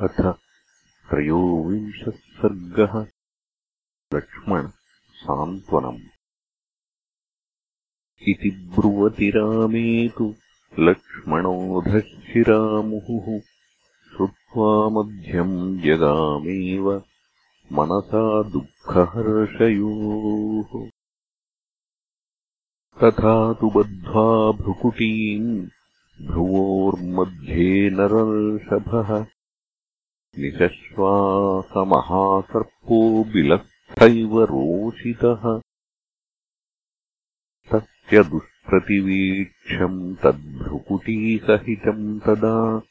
[0.00, 3.06] अथ त्रयोविंशः सर्गः
[4.14, 4.70] लक्ष्मण
[5.12, 5.98] सान्त्वनम्।
[8.28, 10.34] इति ब्रुवति रामे तु
[10.78, 13.40] लक्ष्मणोऽधशिरामुहुः
[14.10, 17.04] श्रुत्वा मध्यम् जगामेव
[17.72, 20.90] मनसा दुःखहर्षयोः।
[23.02, 25.66] तथा तु बद्ध्वा भ्रुकुटीम्
[26.26, 29.26] भ्रुवोर्मध्ये नरर्षभः
[30.38, 35.60] निशश्वासमहासर्पो बिलस्थैव रोषितः।
[37.72, 42.82] तस्य दुष्प्रतिवीक्षम् तद्भ्रुकुटीसहितम् तदा।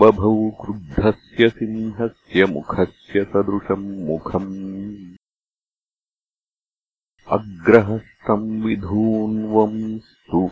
[0.00, 5.16] बभौ क्रुद्धस्य सिंहस्य मुखस्य सदृशम् मुखम्।
[7.28, 10.50] अग्रहस्तम् विधून्वंस्तु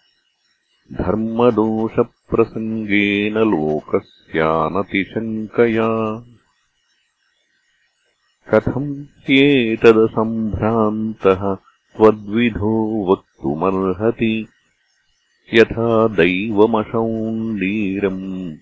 [0.93, 6.23] धर्मदोषप्रसङ्गेन लोकस्यानतिशङ्कया
[8.53, 14.47] कथम् ह्येतदसम्भ्रान्तः त्वद्विधो वक्तुमर्हति?
[15.53, 18.57] यथा दैवमशौण्डीरम्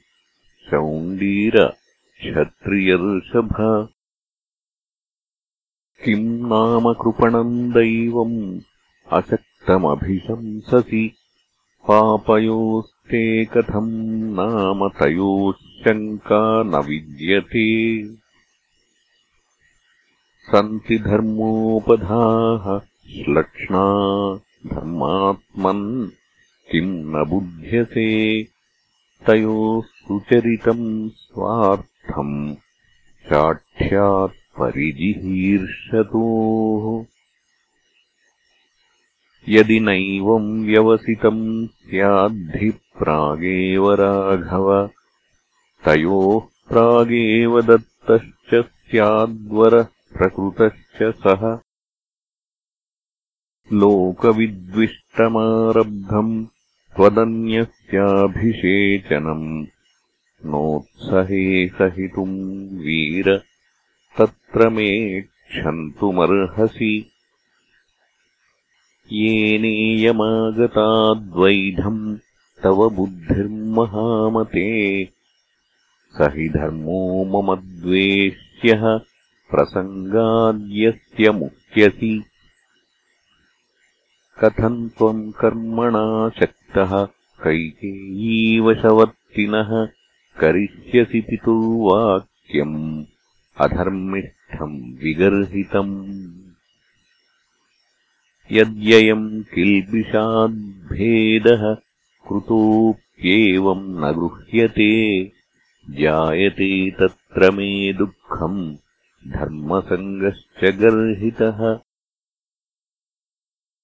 [2.22, 3.88] क्षत्रियर्षभ
[6.06, 8.60] किम् नाम कृपणम् दैवम्?
[9.12, 11.14] अशक्तमभिशंससि।
[11.88, 18.00] पापयोस्ते कथम् नाम तयोः शङ्का न विद्यते
[20.46, 22.80] सन्ति धर्मोपधाः
[23.10, 23.86] श्लक्ष्णा
[24.68, 26.10] धर्मात्मन्
[26.72, 28.48] किम् न बुध्यसे
[29.28, 32.56] तयोः सुचरितम् स्वार्थम्
[34.60, 37.06] परिजिहीर्षतोः।
[39.50, 44.90] यदि नैवम् व्यवसितम् स्याद्धि प्रागेव राघव
[45.86, 49.88] तयोः प्रागेव दत्तश्च स्याद्वरः
[50.18, 51.42] प्रकृतश्च सः
[53.74, 56.34] लोकविद्विष्टमारब्धम्
[56.96, 59.48] त्वदन्यस्याभिषेचनम्
[60.52, 61.44] नोत्सहे
[61.78, 62.38] सहितुम्
[62.86, 63.28] वीर
[64.18, 64.90] तत्र मे
[65.22, 66.94] क्षन्तुमर्हसि
[69.12, 72.04] येनेयमागताद्वैधम्
[72.64, 74.68] तव बुद्धिर्महामते।
[76.16, 77.02] स हि धर्मो
[77.34, 78.84] मम द्वेष्यः
[79.52, 82.24] प्रसङ्गाद्यस्य मुह्यसि।
[84.44, 87.06] कथम् त्वम् कर्मणा शक्तः
[87.44, 89.88] कैकेयीवशवर्तिनः
[90.42, 93.06] करिष्यसि पितुर्वाक्यम्
[93.62, 95.96] अधर्मिष्ठम् विगर्हितम्।
[98.52, 101.76] यद्ययम् किल्बिषाद्भेदः
[102.28, 104.92] कृतोऽप्येवम् न गृह्यते
[105.90, 108.76] जायते तत्र मे दुःखम्
[109.28, 111.80] धर्मसङ्गश्च गर्हितः।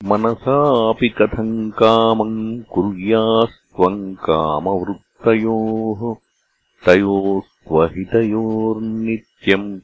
[0.04, 6.16] मनसापि कथम् कामम् कुर्यास्त्वम् कामवृत्तयोः।
[6.86, 9.80] तयोस्त्वहितयोर्नित्यम्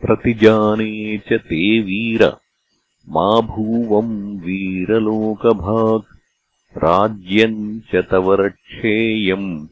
[0.00, 2.36] प्रतिजाने च ते वीर
[3.08, 6.16] मा भूवम् वीरलोकभाक्
[6.76, 9.68] राज्यम् च तव रक्षेयम्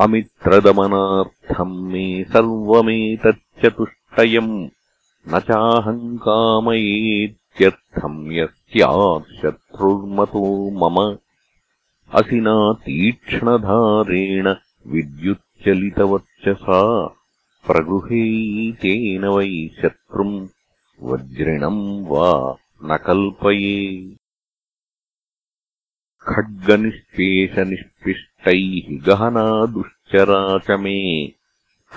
[0.04, 4.70] अमित्रदमनार्थम् मे सर्वमेतच्चतुष्टयम्
[5.28, 5.40] न
[7.58, 11.18] चाहङ्कामयेत्यर्थम् यस्यात् शत्रुर्मतो मम।
[12.14, 14.56] असिना तीक्ष्णधारेण
[14.88, 17.14] विद्युच्चलितवर्चसा।
[17.68, 20.48] प्रगृहीतेन वै शत्रुम्
[21.02, 24.16] वज्रिणम् वा न कल्पये।
[26.22, 31.32] खड्गनिष्पेषनिष्पिष्टैः गहना दुश्चरा च मे।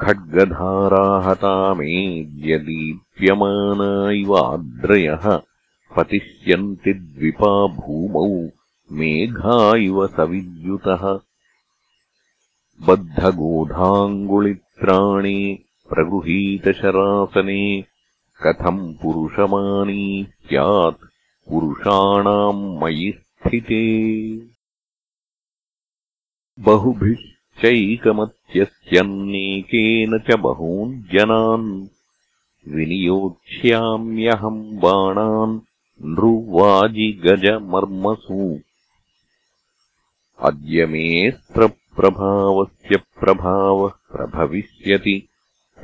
[0.00, 5.40] खड्गधाराहता मेद्यदीप्यमाना इवाद्रयः
[5.96, 8.48] पतिष्यन्ति द्विपा भूमौ
[8.92, 11.18] मेघा इव सविद्युतः।
[12.88, 17.84] बद्धगोधाङ्गुलित्राणि प्रगृहीतशरासने
[18.42, 21.06] कथम् पुरुषमानी स्यात्
[21.48, 23.84] पुरुषाणाम् मयि स्थिते
[28.48, 31.86] बहुभिश्चैकमत्यस्यन्नेकेन च बहून् जनान्
[32.74, 35.60] विनियोक्ष्याम्यहम् बाणान्
[36.02, 38.58] नृवाजिगजमर्मसु।
[40.40, 45.28] अद्य मेऽस्त्रप्रभावस्य प्रभावः प्रभविष्यति।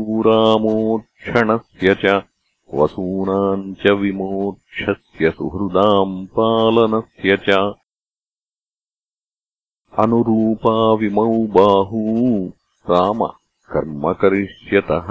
[2.02, 2.04] च
[2.70, 7.56] वसूनाम् च विमोक्षस्य सुहृदाम् पालनस्य च
[10.04, 12.02] अनुरूपाविमौ बाहू
[12.90, 13.20] राम
[13.70, 15.10] कर्म करिष्यतः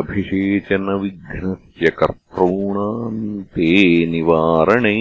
[0.00, 3.22] अभिषेचनविघ्नस्य कर्तॄणाम्
[3.54, 3.70] ते
[4.12, 4.98] निवारणे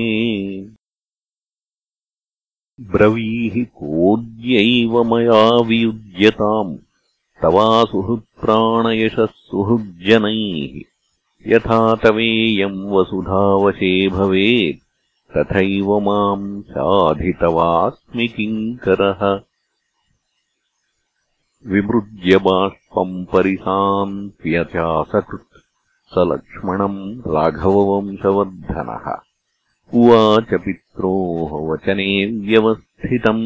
[2.81, 6.77] ब्रवीहि कोद्यैव मया वियुज्यताम्
[7.41, 19.41] तवासुहृत्प्राणयशः सुहृज्जनैः यथा तवेयम् वसुधावशे भवेत् तथैव माम् साधितवास्मि किङ्करः।
[21.67, 25.63] विमृज्य बाष्पम् परिसान्त्यचासकृत्
[26.09, 29.32] स लक्ष्मणम् राघववंशवर्धनः
[30.01, 32.09] उवाच पित्रोः वचने
[32.47, 33.43] व्यवस्थितम्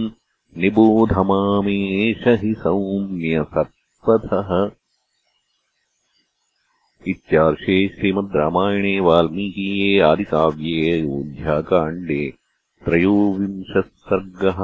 [0.61, 4.49] निबोध मामेष हि सौम्यसत्पथः
[7.11, 12.23] इत्यार्षे श्रीमद् रामायणे वाल्मीकीये आदिकाव्ये अयोध्याकाण्डे
[12.85, 14.59] त्रयोविंशः सर्गः